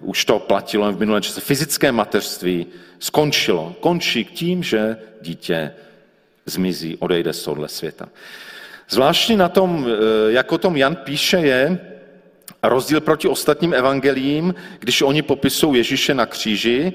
[0.00, 1.40] už to platilo v minulém čase.
[1.40, 2.66] Fyzické mateřství
[2.98, 3.74] skončilo.
[3.80, 5.72] Končí tím, že dítě
[6.46, 8.08] zmizí, odejde z tohle světa.
[8.88, 11.78] Zvláštní na tom, eh, jak o tom Jan píše, je
[12.62, 16.92] rozdíl proti ostatním evangelím, když oni popisují Ježíše na kříži,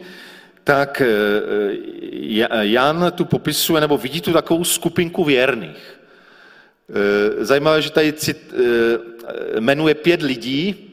[0.64, 1.08] tak eh,
[2.62, 6.00] Jan tu popisuje, nebo vidí tu takovou skupinku věrných.
[6.90, 8.54] Eh, zajímavé, že tady cit,
[9.60, 10.90] jmenuje pět lidí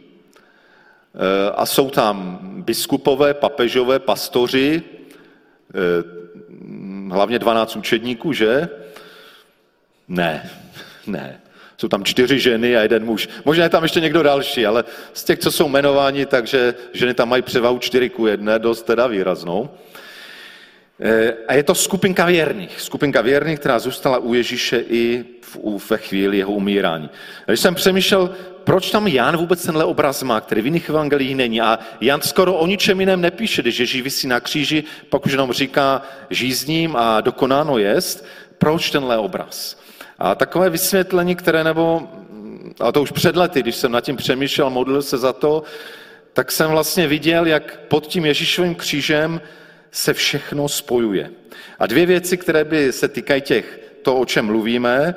[1.55, 4.83] a jsou tam biskupové, papežové, pastoři,
[7.11, 8.69] hlavně 12 učedníků, že?
[10.09, 10.51] Ne,
[11.07, 11.41] ne.
[11.81, 13.29] Jsou tam čtyři ženy a jeden muž.
[13.45, 17.29] Možná je tam ještě někdo další, ale z těch, co jsou jmenováni, takže ženy tam
[17.29, 19.71] mají převahu čtyři ku jedné, dost teda výraznou.
[21.01, 22.81] Eh, a je to skupinka věrných.
[22.81, 25.25] Skupinka věrných, která zůstala u Ježíše i
[25.91, 27.11] ve chvíli jeho umírání.
[27.47, 28.31] Když jsem přemýšlel,
[28.65, 31.61] proč tam Jan vůbec tenhle obraz má, který v jiných evangelích není.
[31.61, 35.53] A Jan skoro o ničem jiném nepíše, když Ježíš vysí na kříži, pak už jenom
[35.53, 38.27] říká žízním a dokonáno jest.
[38.59, 39.80] Proč tenhle obraz?
[40.21, 42.03] A takové vysvětlení, které nebo,
[42.81, 45.63] a to už před lety, když jsem nad tím přemýšlel, modlil se za to,
[46.33, 49.41] tak jsem vlastně viděl, jak pod tím Ježíšovým křížem
[49.91, 51.31] se všechno spojuje.
[51.79, 55.15] A dvě věci, které by se týkají těch, to, o čem mluvíme,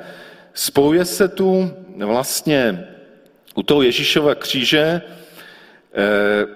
[0.54, 2.88] spojuje se tu vlastně
[3.54, 6.46] u toho Ježíšova kříže eh,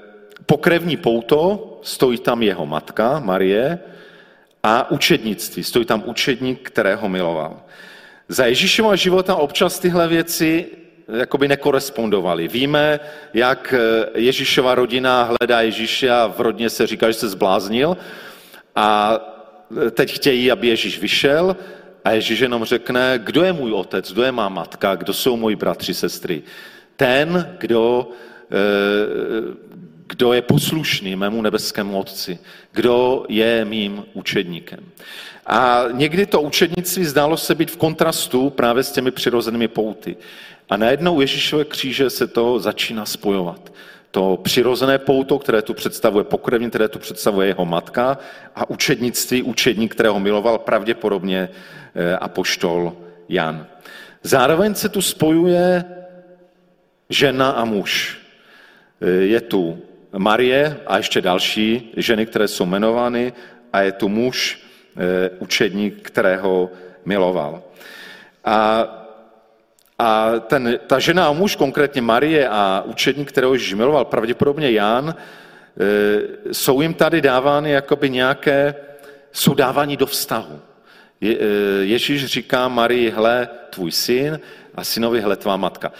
[0.47, 3.79] pokrevní pouto, stojí tam jeho matka Marie
[4.63, 7.63] a učednictví, stojí tam učedník, kterého miloval.
[8.29, 10.67] Za Ježíšova života občas tyhle věci
[11.09, 12.49] jakoby nekorespondovaly.
[12.49, 13.01] Víme,
[13.35, 17.97] jak eh, Ježíšova rodina hledá Ježíše a v rodině se říká, že se zbláznil
[18.77, 19.19] a
[19.87, 21.57] eh, teď chtějí, aby Ježíš vyšel
[22.05, 25.57] a Ježíš jenom řekne, kdo je můj otec, kdo je má matka, kdo jsou moji
[25.57, 26.43] bratři, sestry.
[26.97, 28.11] Ten, kdo,
[28.53, 28.57] eh,
[30.09, 32.39] kdo je poslušný mému nebeskému otci,
[32.73, 34.81] kdo je mým učedníkem.
[35.47, 40.17] A někdy to učednictví zdálo se být v kontrastu právě s těmi přirozenými pouty.
[40.71, 43.73] A najednou Ježíšové kříže se to začíná spojovat.
[44.11, 48.19] To přirozené pouto, které tu představuje pokrevní, které tu představuje jeho matka
[48.55, 51.49] a učednictví, učedník, kterého miloval pravděpodobně
[51.95, 52.97] eh, apoštol
[53.29, 53.67] Jan.
[54.23, 55.85] Zároveň se tu spojuje
[57.09, 58.19] žena a muž.
[59.01, 59.79] Eh, je tu
[60.17, 63.33] Marie a ještě další ženy, které jsou jmenovány
[63.73, 64.69] a je tu muž,
[64.99, 66.71] Eh, učedník, kterého
[67.05, 67.63] miloval.
[68.45, 68.89] A,
[69.99, 75.15] a ten, ta žena a muž, konkrétně Marie a učedník, kterého Ježíš miloval, pravděpodobně Ján,
[75.15, 78.75] eh, jsou jim tady dávány jakoby nějaké,
[79.33, 80.61] jsou dáváni do vztahu.
[81.21, 84.41] Je, eh, Ježíš říká Marii, hle, tvůj syn
[84.75, 85.93] a synovi, hle, tvá matka.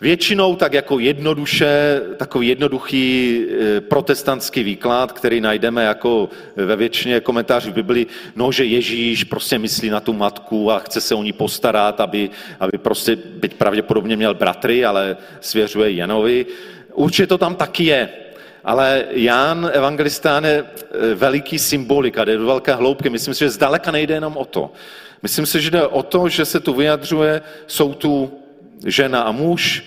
[0.00, 7.70] Většinou tak jako jednoduše, takový jednoduchý eh, protestantský výklad, který najdeme jako ve většině komentářů
[7.70, 11.32] v Biblii, no, že Ježíš prostě myslí na tu matku a chce se o ní
[11.32, 16.46] postarat, aby, aby prostě byť pravděpodobně měl bratry, ale svěřuje Janovi.
[16.94, 18.08] Určitě to tam taky je,
[18.66, 23.10] ale Jan Evangelistán je eh, veliký symbolika, jde do velké hloubky.
[23.10, 24.72] Myslím si, že zdaleka nejde jenom o to.
[25.22, 28.38] Myslím si, že jde o to, že se tu vyjadřuje, jsou tu
[28.86, 29.84] žena a muž,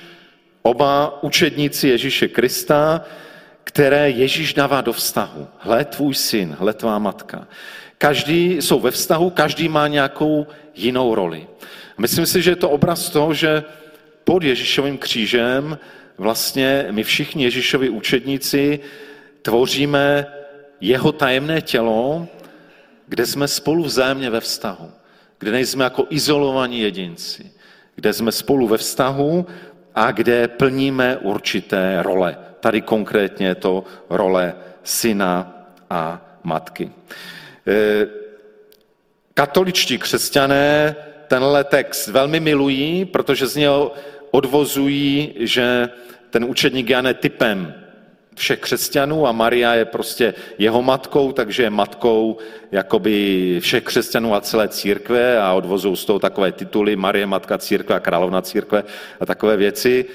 [0.61, 3.01] oba učedníci Ježíše Krista,
[3.63, 5.47] které Ježíš dává do vztahu.
[5.57, 7.47] Hle tvůj syn, hle tvá matka.
[7.97, 11.47] Každý jsou ve vztahu, každý má nějakou jinou roli.
[11.97, 13.63] Myslím si, že je to obraz toho, že
[14.23, 15.77] pod Ježíšovým křížem
[16.19, 18.79] vlastně my všichni Ježíšovi učedníci
[19.41, 20.27] tvoříme
[20.81, 22.27] jeho tajemné tělo,
[23.07, 24.91] kde jsme spolu vzájemně ve vztahu,
[25.39, 27.51] kde nejsme jako izolovaní jedinci,
[27.95, 29.45] kde jsme spolu ve vztahu
[29.95, 32.37] a kde plníme určité role.
[32.59, 36.91] Tady konkrétně to role syna a matky.
[37.67, 38.07] E,
[39.33, 40.95] katoličtí křesťané
[41.27, 43.93] tenhle text velmi milují, protože z něho
[44.31, 45.89] odvozují, že
[46.29, 47.73] ten učedník Jan je typem
[48.35, 52.37] všech křesťanů a Maria je prostě jeho matkou, takže je matkou
[52.71, 57.95] jakoby všech křesťanů a celé církve a odvozou z toho takové tituly Marie, matka církve
[57.95, 58.83] a královna církve
[59.19, 60.05] a takové věci.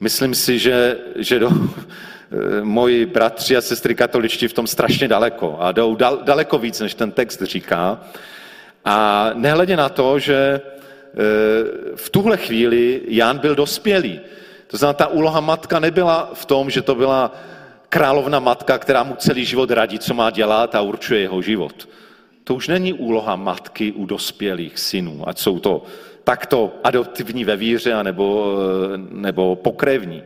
[0.00, 1.50] Myslím si, že, že do,
[2.62, 6.94] moji bratři a sestry katoličtí v tom strašně daleko a jdou dal, daleko víc, než
[6.94, 8.00] ten text říká.
[8.84, 10.60] A nehledě na to, že
[11.96, 14.20] v tuhle chvíli Jan byl dospělý.
[14.66, 17.34] To znamená, ta úloha matka nebyla v tom, že to byla
[17.88, 21.88] královna matka, která mu celý život radí, co má dělat a určuje jeho život.
[22.44, 25.82] To už není úloha matky u dospělých synů, ať jsou to
[26.24, 28.56] takto adoptivní ve víře nebo,
[28.96, 30.22] nebo pokrevní.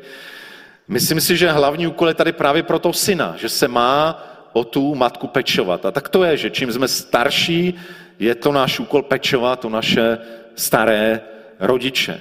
[0.88, 4.64] Myslím si, že hlavní úkol je tady právě pro toho syna, že se má o
[4.64, 5.86] tu matku pečovat.
[5.86, 7.74] A tak to je, že čím jsme starší,
[8.18, 10.18] je to náš úkol pečovat o naše
[10.54, 11.20] staré
[11.60, 12.20] rodiče.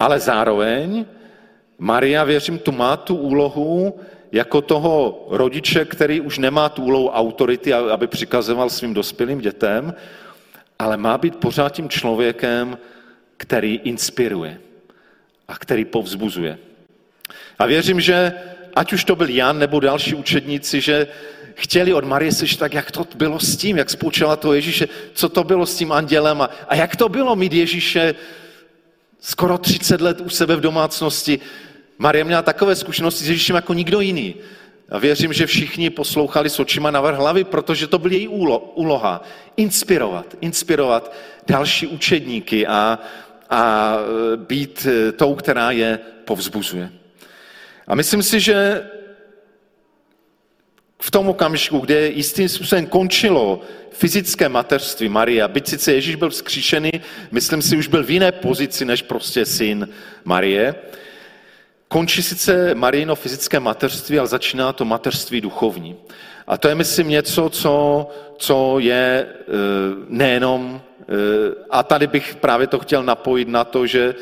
[0.00, 1.04] Ale zároveň
[1.78, 4.00] Maria, věřím, tu má tu úlohu
[4.32, 9.94] jako toho rodiče, který už nemá tu úlohu autority, aby přikazoval svým dospělým dětem,
[10.78, 12.78] ale má být pořád tím člověkem,
[13.36, 14.58] který inspiruje
[15.48, 16.58] a který povzbuzuje.
[17.58, 18.32] A věřím, že
[18.76, 21.06] ať už to byl Jan nebo další učedníci, že
[21.54, 25.28] chtěli od Marie slyšet, tak jak to bylo s tím, jak spoučila to Ježíše, co
[25.28, 28.14] to bylo s tím andělem a, a jak to bylo mít Ježíše
[29.20, 31.40] skoro 30 let u sebe v domácnosti.
[31.98, 34.34] Marie měla takové zkušenosti s Ježíšem jako nikdo jiný.
[34.90, 38.28] A věřím, že všichni poslouchali s očima na vrch hlavy, protože to byl její
[38.74, 39.22] úloha.
[39.56, 41.14] Inspirovat, inspirovat
[41.46, 42.98] další učedníky a,
[43.50, 43.94] a
[44.36, 44.86] být
[45.16, 46.90] tou, která je povzbuzuje.
[47.86, 48.82] A myslím si, že
[51.00, 53.60] v tom okamžiku, kde jistým způsobem končilo
[53.90, 56.90] fyzické mateřství Maria, byť sice Ježíš byl vzkříšený,
[57.30, 59.88] myslím si, už byl v jiné pozici než prostě syn
[60.24, 60.74] Marie,
[61.88, 65.96] končí sice Marijino fyzické mateřství, ale začíná to mateřství duchovní.
[66.46, 68.08] A to je, myslím, něco, co,
[68.38, 69.26] co je e,
[70.08, 71.04] nejenom, e,
[71.70, 74.14] a tady bych právě to chtěl napojit na to, že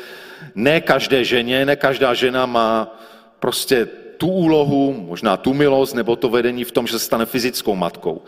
[0.55, 2.99] ne každé ženě, ne každá žena má
[3.39, 3.87] prostě
[4.19, 8.21] tu úlohu, možná tu milost nebo to vedení v tom, že se stane fyzickou matkou.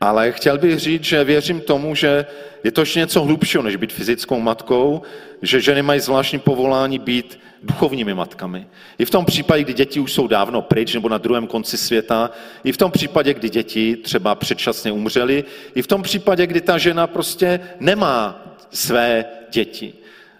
[0.00, 2.26] Ale chtěl bych říct, že věřím tomu, že
[2.64, 5.02] je to ještě něco hlubšího, než být fyzickou matkou,
[5.42, 8.66] že ženy mají zvláštní povolání být duchovními matkami.
[8.98, 12.30] I v tom případě, kdy děti už jsou dávno pryč nebo na druhém konci světa,
[12.64, 16.78] i v tom případě, kdy děti třeba předčasně umřely, i v tom případě, kdy ta
[16.78, 19.94] žena prostě nemá své děti.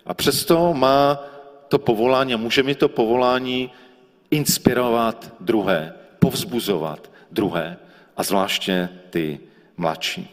[0.07, 1.25] A přesto má
[1.69, 3.71] to povolání a může mít to povolání
[4.33, 7.77] inspirovat druhé, povzbuzovat druhé
[8.17, 9.41] a zvláště ty
[9.77, 10.29] mladší.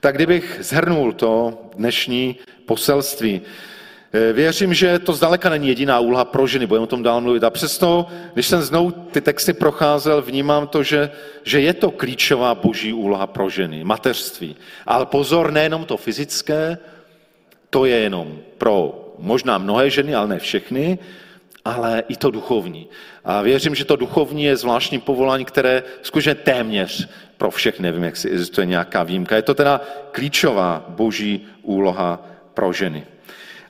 [0.00, 2.36] Tak kdybych zhrnul to dnešní
[2.66, 3.40] poselství,
[4.12, 7.44] eh, Věřím, že to zdaleka není jediná úloha pro ženy, budeme o tom dál mluvit.
[7.44, 11.10] A přesto, když jsem znovu ty texty procházel, vnímám to, že,
[11.44, 14.56] že je to klíčová boží úloha pro ženy, mateřství.
[14.86, 16.78] Ale pozor, nejenom to fyzické,
[17.70, 20.98] to je jenom pro možná mnohé ženy, ale ne všechny,
[21.68, 22.88] ale i to duchovní.
[23.24, 28.16] A věřím, že to duchovní je zvláštní povolání, které skutečně téměř pro všech, nevím, jak
[28.16, 29.36] si existuje nějaká výjimka.
[29.36, 29.80] Je to teda
[30.12, 33.06] klíčová boží úloha pro ženy.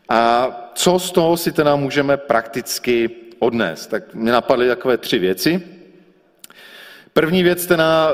[0.09, 3.87] A co z toho si teda můžeme prakticky odnést?
[3.87, 5.63] Tak mě napadly takové tři věci.
[7.13, 8.13] První věc teda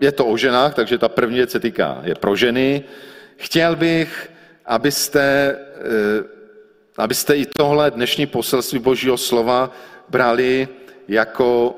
[0.00, 2.84] je to o ženách, takže ta první věc se týká, je pro ženy.
[3.36, 4.30] Chtěl bych,
[4.66, 6.35] abyste eh,
[6.98, 9.70] abyste i tohle dnešní poselství Božího slova
[10.08, 10.68] brali
[11.08, 11.74] jako,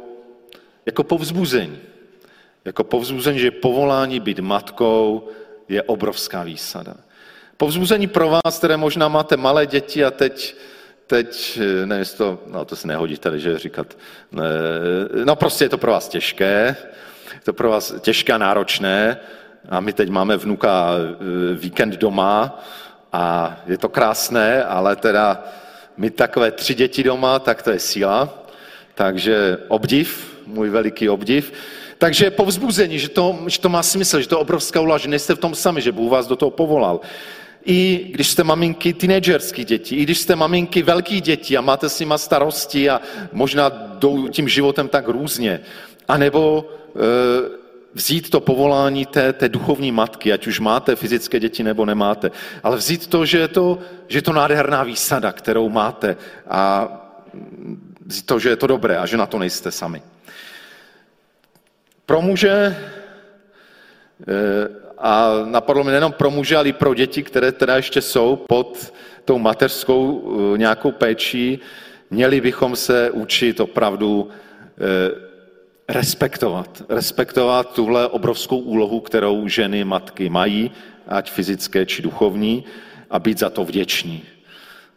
[0.87, 1.79] jako povzbuzení.
[2.65, 5.29] Jako povzbuzení, že povolání být matkou
[5.69, 6.95] je obrovská výsada.
[7.57, 10.57] Povzbuzení pro vás, které možná máte malé děti a teď,
[11.07, 13.97] teď ne, to, no to se nehodí tady, že říkat,
[14.33, 14.43] ne,
[15.25, 16.77] no prostě je to pro vás těžké,
[17.35, 19.21] je to pro vás těžké a náročné
[19.69, 22.61] a my teď máme vnuka e, víkend doma
[23.13, 25.45] a je to krásné, ale teda
[25.97, 28.45] mít takové tři děti doma, tak to je síla.
[28.95, 31.53] Takže obdiv, můj veliký obdiv.
[31.99, 35.35] Takže povzbuzení, že to, že to má smysl, že to je obrovská úloha, že nejste
[35.35, 37.01] v tom sami, že Bůh vás do toho povolal.
[37.65, 42.01] I když jste maminky teenagerských dětí, i když jste maminky velkých dětí a máte s
[42.01, 43.01] nima starosti a
[43.33, 45.61] možná jdou tím životem tak různě,
[46.09, 47.68] anebo e,
[47.99, 52.31] vzít to povolání té, té duchovní matky, ať už máte fyzické děti nebo nemáte,
[52.63, 53.79] ale vzít to, že je to,
[54.09, 56.89] že je to nádherná výsada, kterou máte a
[58.07, 60.03] vzít to, že je to dobré a že na to nejste sami.
[62.07, 62.77] Pro muže
[64.99, 68.95] a napadlo mi nejenom pro muže, ale i pro děti, které teda ještě jsou pod
[69.25, 70.07] tou mateřskou
[70.57, 71.59] nějakou péčí,
[72.11, 74.31] měli bychom se učit opravdu
[75.89, 76.83] respektovat.
[76.89, 80.71] Respektovat tuhle obrovskou úlohu, kterou ženy, matky mají,
[81.09, 82.65] ať fyzické či duchovní,
[83.11, 84.23] a být za to vděční.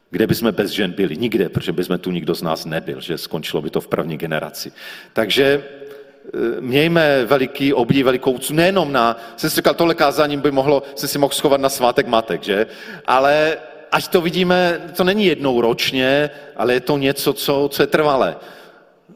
[0.10, 1.18] Kde bychom bez žen byli?
[1.18, 4.72] Nikde, protože bychom tu nikdo z nás nebyl, že skončilo by to v první generaci.
[5.14, 10.52] Takže e, mějme veliký obdiv, velikou úctu, nejenom na, jsem si říkal, tohle kázání by
[10.52, 12.68] mohlo, jsem si mohl schovat na svátek matek, že?
[13.08, 13.58] Ale
[13.92, 18.36] ať to vidíme, to není jednou ročně, ale je to něco, co, co je trvalé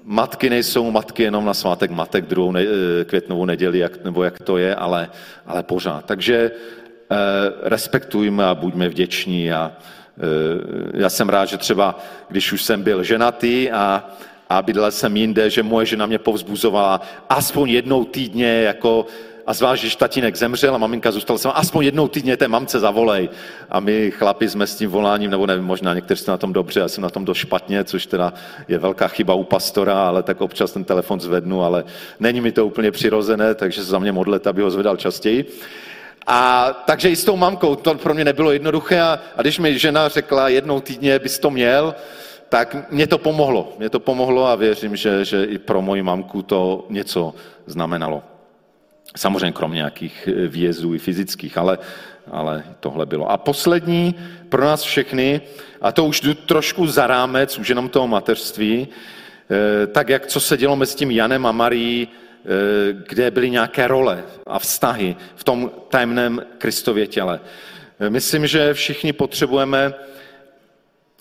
[0.05, 4.39] matky nejsou matky jenom na svátek matek druhou ne, eh, květnovou neděli, jak, nebo jak
[4.39, 5.09] to je, ale,
[5.45, 6.05] ale pořád.
[6.05, 6.51] Takže
[7.11, 7.15] eh,
[7.61, 9.51] respektujme a buďme vděční.
[9.51, 9.71] A,
[10.17, 10.21] eh,
[10.93, 11.99] já jsem rád, že třeba,
[12.29, 14.09] když už jsem byl ženatý a,
[14.49, 19.05] a bydlel jsem jinde, že moje žena mě povzbuzovala aspoň jednou týdně jako
[19.47, 23.29] a zvlášť, když tatínek zemřel a maminka zůstala sama, aspoň jednou týdně té mamce zavolej.
[23.69, 26.79] A my chlapi jsme s tím voláním, nebo nevím, možná někteří jste na tom dobře,
[26.79, 28.33] já jsem na tom dost špatně, což teda
[28.67, 31.83] je velká chyba u pastora, ale tak občas ten telefon zvednu, ale
[32.19, 35.45] není mi to úplně přirozené, takže se za mě modlet, aby ho zvedal častěji.
[36.27, 39.79] A takže i s tou mamkou to pro mě nebylo jednoduché a, a když mi
[39.79, 41.95] žena řekla jednou týdně bys to měl,
[42.49, 43.73] tak mě to pomohlo.
[43.77, 47.33] Mě to pomohlo a věřím, že, že i pro moji mamku to něco
[47.65, 48.23] znamenalo.
[49.17, 51.77] Samozřejmě kromě nějakých eh, výjezdů i fyzických, ale,
[52.31, 53.31] ale tohle bylo.
[53.31, 54.15] A poslední
[54.49, 55.41] pro nás všechny,
[55.81, 60.39] a to už jdu trošku za rámec, už jenom toho mateřství, eh, tak jak co
[60.39, 62.47] se dělo mezi tím Janem a Marí, eh,
[63.07, 67.39] kde byly nějaké role a vztahy v tom tajemném Kristově těle.
[68.09, 69.93] Myslím, že všichni potřebujeme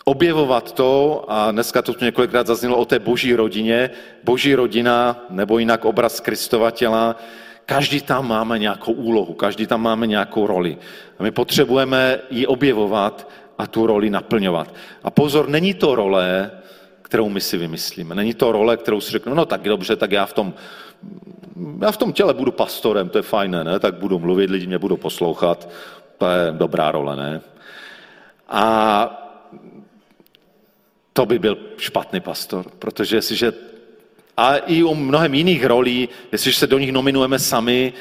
[0.05, 3.91] objevovat to, a dneska to tu několikrát zaznělo o té boží rodině,
[4.24, 7.16] boží rodina, nebo jinak obraz Kristova těla,
[7.66, 10.78] Každý tam máme nějakou úlohu, každý tam máme nějakou roli.
[11.18, 14.74] A my potřebujeme ji objevovat a tu roli naplňovat.
[15.02, 16.50] A pozor, není to role,
[17.02, 18.14] kterou my si vymyslíme.
[18.14, 20.54] Není to role, kterou si řeknu, no tak dobře, tak já v tom,
[21.80, 23.78] já v tom těle budu pastorem, to je fajné, ne?
[23.78, 25.68] tak budu mluvit, lidi mě budou poslouchat,
[26.18, 27.40] to je dobrá role, ne?
[28.48, 29.20] A
[31.12, 33.52] to by byl špatný pastor, protože jestliže
[34.37, 37.93] a i u mnohem jiných rolí, jestliže se do nich nominujeme sami,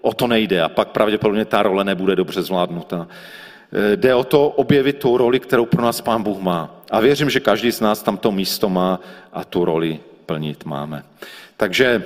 [0.00, 3.08] o to nejde a pak pravděpodobně ta role nebude dobře zvládnuta.
[3.72, 6.82] Eh, jde o to objevit tu roli, kterou pro nás Pán Bůh má.
[6.90, 9.00] A věřím, že každý z nás tam to místo má
[9.32, 11.04] a tu roli plnit máme.
[11.56, 12.04] Takže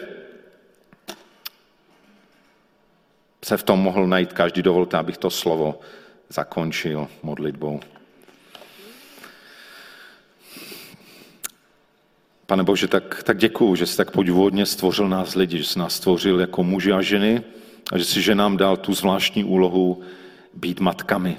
[3.45, 4.62] se v tom mohl najít každý.
[4.62, 5.80] Dovolte, abych to slovo
[6.28, 7.80] zakončil modlitbou.
[12.47, 15.94] Pane Bože, tak, tak děkuju, že jsi tak podvodně stvořil nás lidi, že jsi nás
[15.94, 17.42] stvořil jako muži a ženy
[17.92, 20.01] a že jsi že nám dal tu zvláštní úlohu
[20.55, 21.36] být matkami.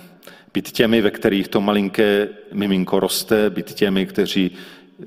[0.54, 5.06] Být těmi, ve kterých to malinké miminko roste, být těmi, kteří eh,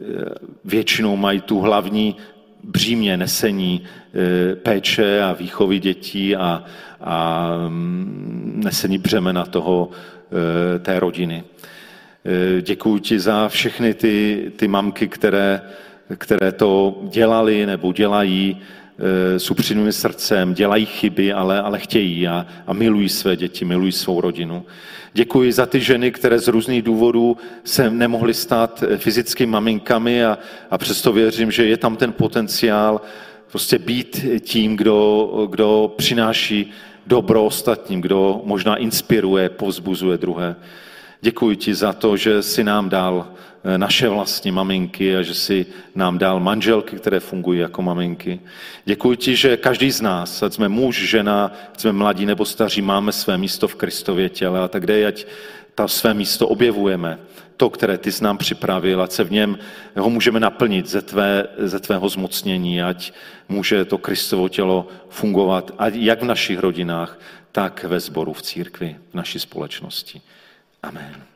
[0.64, 2.16] většinou mají tu hlavní
[2.64, 6.64] břímě nesení eh, péče a výchovy dětí a,
[7.00, 11.44] a mm, nesení břemena toho, eh, té rodiny.
[12.60, 15.60] Děkuji ti za všechny ty, ty mamky, které
[16.16, 18.56] které to dělali nebo dělají
[19.34, 23.92] e, s upřímným srdcem, dělají chyby, ale, ale chtějí a, a milují své děti, milují
[23.92, 24.64] svou rodinu.
[25.12, 30.38] Děkuji za ty ženy, které z různých důvodů se nemohly stát e, fyzickými maminkami a,
[30.70, 33.00] a přesto věřím, že je tam ten potenciál
[33.50, 36.70] prostě být tím, kdo, kdo přináší
[37.06, 40.56] dobro ostatním, kdo možná inspiruje, povzbuzuje druhé.
[41.20, 43.34] Děkuji ti za to, že si nám dal eh,
[43.76, 48.40] naše vlastní maminky a že si nám dal manželky, které fungují jako maminky.
[48.84, 52.82] Děkuji ti, že každý z nás, ať jsme muž, žena, ať jsme mladí nebo staří,
[52.82, 55.26] máme své místo v Kristově těle a tak kde, ať
[55.74, 57.18] ta své místo objevujeme,
[57.56, 59.58] to, které ty jsi nám připravil, ať se v něm
[59.96, 63.12] ho můžeme naplnit ze, tvé, ze tvého zmocnění, ať
[63.48, 67.18] může to Kristovo tělo fungovat, ať jak v našich rodinách,
[67.52, 70.20] tak ve sboru v církvi, v naší společnosti.
[70.82, 71.29] Amen.